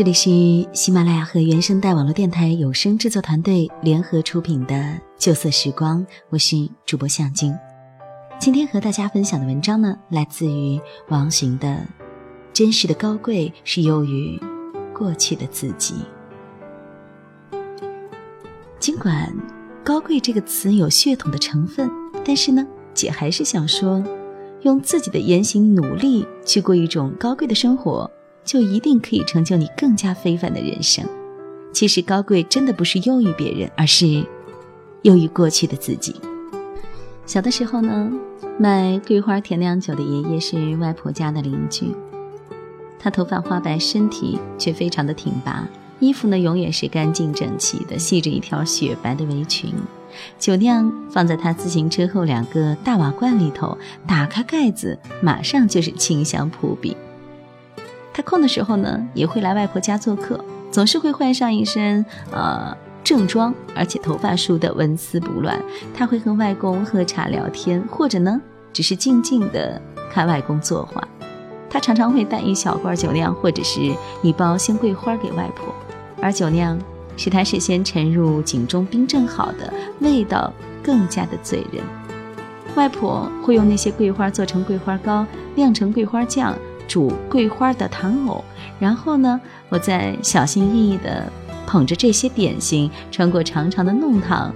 [0.00, 0.30] 这里是
[0.72, 4.74] 喜马拉雅和原声带网络电台有声制作团队联合出品的
[5.18, 7.54] 《旧色时光》，我是主播向京。
[8.38, 11.68] 今天和大家分享的文章呢，来自于王行的
[12.50, 14.40] 《真实的高贵是优于
[14.94, 15.96] 过去的自己》。
[18.78, 19.30] 尽管
[19.84, 21.90] “高贵”这个词有血统的成分，
[22.24, 24.02] 但是呢，姐还是想说，
[24.62, 28.10] 用自己的言行努力去过一种高贵的生活。
[28.50, 31.04] 就一定可以成就你更加非凡的人生。
[31.72, 34.26] 其实高贵真的不是优于别人，而是
[35.02, 36.16] 优于过去的自己。
[37.24, 38.10] 小的时候呢，
[38.58, 41.94] 卖桂花甜酿酒的爷爷是外婆家的邻居。
[42.98, 45.64] 他头发花白，身体却非常的挺拔，
[46.00, 49.72] 衣服呢永远是干净整齐的，系着一条雪白的围裙。
[50.40, 53.78] 酒酿放在他自行车后两个大瓦罐里头，
[54.08, 56.96] 打开盖子，马上就是清香扑鼻。
[58.20, 60.38] 他空的时候呢，也会来外婆家做客，
[60.70, 65.58] 总是会换上一身呃正装，而且头发梳得纹丝不乱。
[65.94, 68.38] 他会和外公喝茶聊天，或者呢，
[68.74, 69.80] 只是静静的
[70.12, 71.02] 看外公作画。
[71.70, 73.80] 他常常会带一小罐酒酿，或者是
[74.20, 75.74] 一包鲜桂花给外婆，
[76.20, 76.78] 而酒酿
[77.16, 81.82] 是他事先沉入井中冰镇好的，味道更加的醉人。
[82.74, 85.24] 外婆会用那些桂花做成桂花糕，
[85.54, 86.54] 酿成桂花酱。
[86.90, 88.42] 煮桂花的糖藕，
[88.80, 91.30] 然后呢，我再小心翼翼地
[91.64, 94.52] 捧着这些点心，穿过长长的弄堂，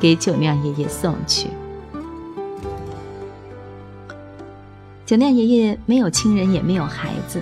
[0.00, 1.48] 给酒酿爷爷送去。
[5.04, 7.38] 酒酿爷爷没有亲人，也没有孩子，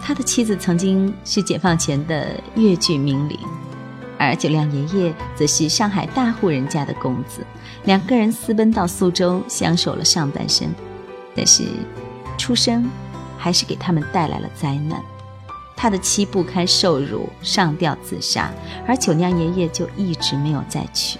[0.00, 3.36] 他的妻子曾经是解放前的粤剧名伶，
[4.16, 7.44] 而酒酿爷爷则是上海大户人家的公子，
[7.86, 10.68] 两个人私奔到苏州，相守了上半生，
[11.34, 11.64] 但是
[12.38, 12.88] 出生。
[13.42, 15.02] 还是给他们带来了灾难。
[15.76, 18.52] 他的妻不堪受辱，上吊自杀，
[18.86, 21.18] 而酒酿爷爷就一直没有再娶。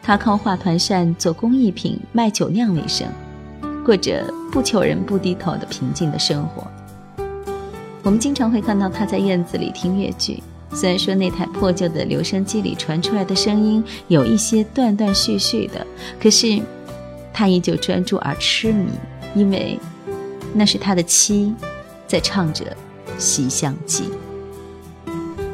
[0.00, 3.08] 他靠画团扇、做工艺品、卖酒酿为生，
[3.84, 6.64] 过着不求人、不低头的平静的生活。
[8.04, 10.40] 我们经常会看到他在院子里听粤剧，
[10.72, 15.84] 虽然说那台破旧的留声机里传出来的声音有一些断断续续的，
[16.20, 16.62] 可是
[17.32, 18.86] 他依旧专注而痴迷，
[19.34, 19.76] 因为。
[20.58, 21.54] 那是他的妻，
[22.08, 22.64] 在唱着
[23.16, 24.10] 《西厢记》。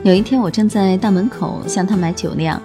[0.03, 2.59] 有一天，我正在大门口向他买酒酿，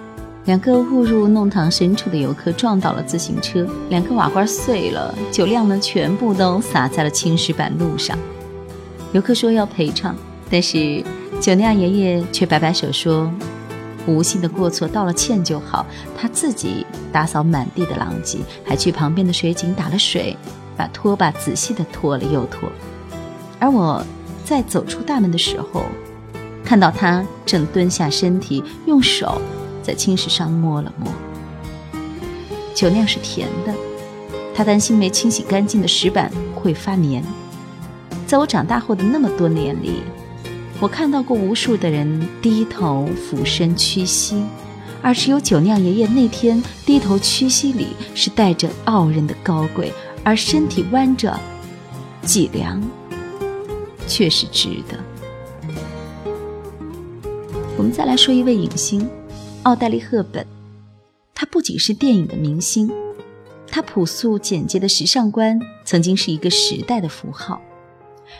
[0.46, 8.18] 两个误入弄堂深处的游客撞倒了自行车，两个瓦罐碎了，酒酿呢全部都洒在了青石板路上。
[9.12, 10.16] 游客说要赔偿，
[10.50, 11.04] 但是
[11.42, 13.30] 酒酿爷爷却摆摆手说
[14.08, 15.84] ：“无心的过错，道了歉就好。”
[16.16, 20.34] 他自己打扫满地的狼藉，还去旁边的水井打了水。
[20.80, 22.66] 把拖把仔细的拖了又拖，
[23.58, 24.02] 而我
[24.46, 25.84] 在走出大门的时候，
[26.64, 29.38] 看到他正蹲下身体，用手
[29.82, 31.12] 在青石上摸了摸。
[32.74, 33.74] 酒酿是甜的，
[34.54, 37.22] 他担心没清洗干净的石板会发黏。
[38.26, 40.02] 在我长大后的那么多年里，
[40.80, 44.42] 我看到过无数的人低头俯身屈膝，
[45.02, 49.92] 而只有酒酿爷爷那天低头屈膝里是带着傲人的高贵。
[50.22, 51.38] 而身体弯着，
[52.22, 52.82] 脊梁
[54.06, 54.98] 却是直的。
[57.76, 59.08] 我们再来说一位影星，
[59.62, 60.46] 奥黛丽·赫本。
[61.34, 62.90] 她不仅是电影的明星，
[63.66, 67.60] 她朴素简洁的时尚观曾经是一个时代的符号。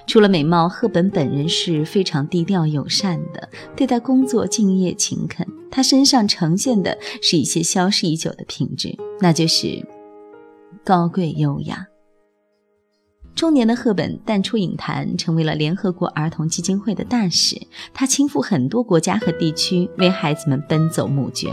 [0.06, 5.46] 除了美貌，赫本本人是非常低调友善的，对待工作敬业勤恳。
[5.70, 9.82] 她身上呈现的是一些消失已久的品质，那就是。
[10.84, 11.86] 高贵优雅。
[13.34, 17.56] 中年的赫本淡出影坛，成为了联合国儿童基金会的大使。
[17.94, 21.50] 他亲赴很多国家和地区，为孩子们奔走募捐。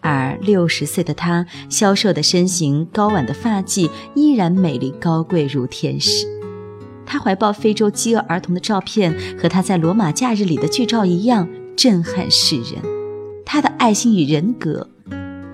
[0.00, 6.26] 而六十岁的他，消瘦的身形、高挽的发髻，依然美丽高贵如天使。
[7.06, 12.82] 他怀抱非洲饥饿儿童的照片，和他在罗马假日里的剧照一样，震撼世人。
[13.46, 14.86] 他的爱心与人格，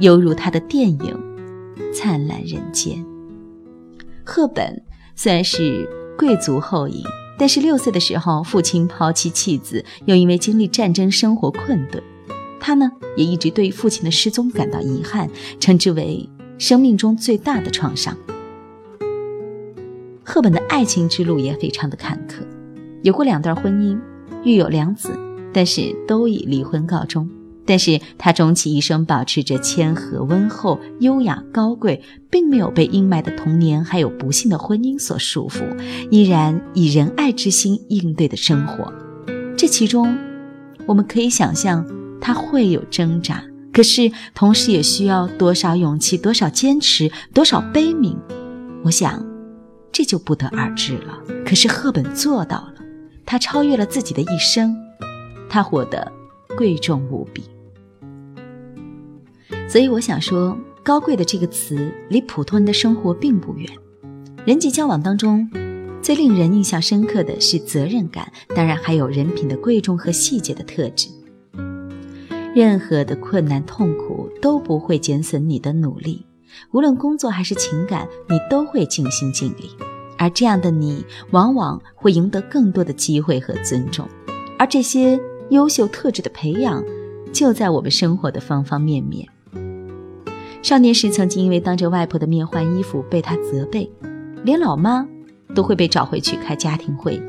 [0.00, 1.29] 犹如他的电影。
[1.92, 3.04] 灿烂人间。
[4.24, 4.82] 赫本
[5.16, 7.02] 虽然是贵族后裔，
[7.38, 12.02] 但是六岁的时候，父亲抛弃妻子，又因为经历战争，生活困顿。
[12.60, 15.28] 他呢，也一直对父亲的失踪感到遗憾，
[15.58, 16.28] 称之为
[16.58, 18.16] 生命中最大的创伤。
[20.22, 22.42] 赫本的爱情之路也非常的坎坷，
[23.02, 23.98] 有过两段婚姻，
[24.44, 25.18] 育有两子，
[25.52, 27.28] 但是都以离婚告终。
[27.70, 35.62] 但是他终其一生保持着谦和、温厚、优雅、高贵，并没有被阴霾的童年还有不幸的婚姻所束缚，
[36.10, 38.92] 依然以仁爱之心应对的生活。
[39.56, 40.18] 这其中，
[40.84, 41.86] 我们可以想象
[42.20, 43.40] 他会有挣扎，
[43.72, 48.16] 可是同时也需要多少勇气、多少坚持、多少悲悯。
[48.82, 49.24] 我想，
[49.92, 51.20] 这就不得而知了。
[51.46, 52.74] 可是赫本做到了，
[53.24, 54.74] 他超越了自己的一生，
[55.48, 56.10] 他活得
[56.56, 57.44] 贵重无比。
[59.70, 63.70] 所以我想说，高贵的这个词离普通人的生活并不远。
[64.44, 65.48] 人际交往当中，
[66.02, 71.08] 最令人印象深刻的是责任感，当然还有人品的贵重和细节的特质。
[72.52, 76.26] 任何的困难痛苦都不会减损你的努力，
[76.72, 79.70] 无论工作还是情感，你都会尽心尽力。
[80.18, 84.08] 而这样的你，往往会赢得更多的机会和尊重。
[84.58, 85.16] 而这些
[85.50, 86.84] 优秀特质的培养，
[87.32, 89.24] 就在我们生活的方方面面。
[90.62, 93.90] 少年时曾经因为当着外婆的面换衣服被她责备，
[94.44, 95.06] 连老妈
[95.54, 97.20] 都会被找回去开家庭会。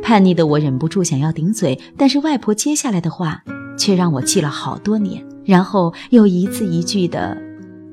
[0.00, 3.42] 叛逆的我忍不住想要顶嘴，但是外婆接下来的话
[3.76, 7.36] 却让我记了好多年，然后又一字一句的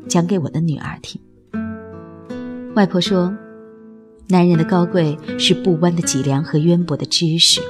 [0.08, 1.20] 讲给我的女儿听。
[2.76, 3.34] 外婆说
[4.30, 7.62] ：“男人的高贵是不弯的脊梁和渊博的知识，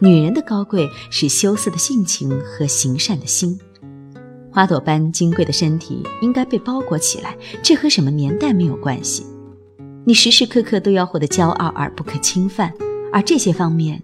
[0.00, 3.58] 女人的高贵是羞涩的性情和行善的心。”
[4.50, 9.24] 花朵般金贵的身体应该被包裹起来，这和什么年代没有关系。
[10.04, 12.72] 你时时刻刻都要活得骄傲而不可侵犯，
[13.12, 14.02] 而这些方面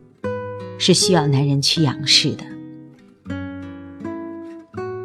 [0.79, 2.45] 是需要男人去仰视的。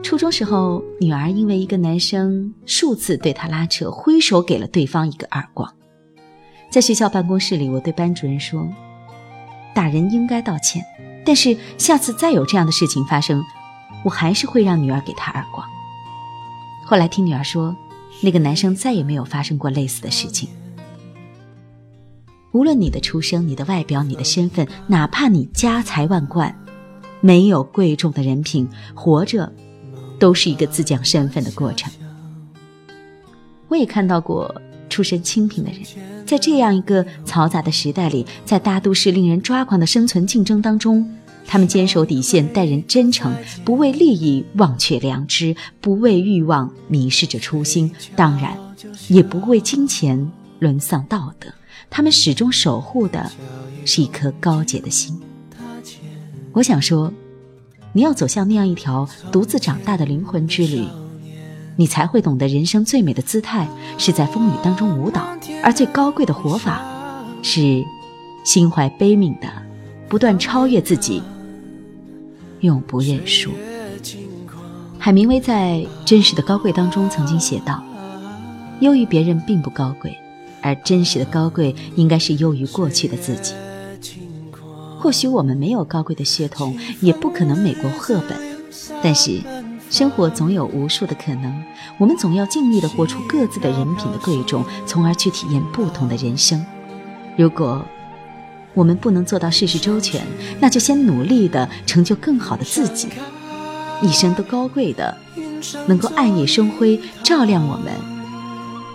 [0.03, 5.74] 初中时候，女儿因为一个男生数次对她拉扯，挥手给了对方一个耳光。
[6.69, 8.68] 在学校办公室里，我对班主任说
[9.74, 10.83] ：“打人应该道歉，
[11.25, 13.41] 但是下次再有这样的事情发生。”
[14.04, 15.68] 我还是会让女儿给他耳光。
[16.86, 17.75] 后来听女儿说，
[18.22, 20.50] 那个男生再也没有发生过类似的事情。
[22.51, 26.56] 无论你的出生、你的外表、你的身份，哪怕你家财万贯，
[27.22, 29.54] 没有贵重的人品，活着
[30.18, 31.92] 都是一个自降身份的过程。
[33.68, 34.60] 我也看到过
[34.90, 41.07] 出身清贫的人，在这样一个嘈杂的时代里，在大都市令人抓狂的生存竞争当中。
[41.51, 43.34] 他们坚守底线，待人真诚，
[43.66, 48.56] 不为利益忘却良知，不为欲望迷失着初心，当然，
[49.07, 51.51] 也不为金钱沦丧道德。
[51.90, 53.31] 他们始终守护的
[53.84, 55.19] 是一颗高洁的心。
[56.51, 57.12] 我想说，
[57.94, 60.86] 你要走向那样一条独自长大的灵魂之旅，
[61.75, 63.68] 你才会懂得人生最美的姿态
[63.98, 65.28] 是在风雨当中舞蹈，
[65.63, 66.80] 而最高贵的活法
[67.42, 67.84] 是
[68.44, 69.48] 心怀悲悯的
[70.07, 71.24] 不断超越自己。
[72.62, 73.52] 永不认输。
[74.98, 75.76] 海明威在
[76.06, 77.82] 《真实的高贵》当中曾经写道
[78.82, 80.18] ：“优于别人并不高贵，
[80.62, 83.54] 而真实的高贵应该是优于过去的自己。”
[85.00, 88.38] 或许我们没有高贵的血统，也不可能美国赫本，
[89.02, 89.40] 但是
[89.90, 91.64] 生活总有无数的可能。
[91.98, 96.66] 我们总要尽力的活出各自的人品的贵重，从而去体验不同的人生。
[97.38, 97.86] 如果。
[98.74, 100.21] 我们不能做到事事周全，
[100.60, 103.10] 那就先努力的成就更好的自己，
[104.01, 105.18] 一生都高贵的，
[105.88, 107.92] 能够暗夜生辉，照亮我们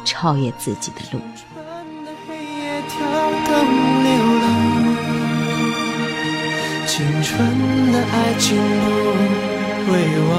[0.05, 1.21] 超越自己的路。
[6.87, 8.57] 青春的爱情
[9.85, 9.99] 不会
[10.31, 10.33] 忘，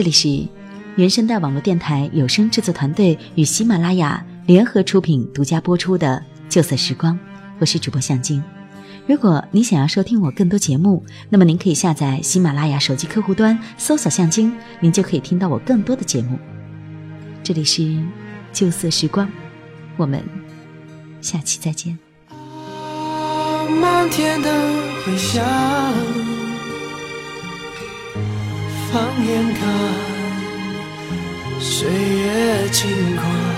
[0.00, 0.48] 这里是
[0.96, 7.14] 原声带网络电台有声制作团队与喜马拉雅联合出品、独家播出的《旧色时光》，
[7.58, 8.42] 我是主播向晶。
[9.06, 16.38] 如果你想要收听我更多节目，那么您可以下载喜马拉雅手机客户端，搜索“向晶”，您就可以听到我更多的节目。
[17.42, 17.82] 这里是
[18.54, 19.26] 《旧色时光》，
[19.98, 20.24] 我们
[21.20, 21.98] 下期再见。
[23.78, 24.50] 漫天的
[25.04, 25.44] 回响，
[28.92, 29.60] 放眼看，
[31.60, 33.49] 岁月轻狂。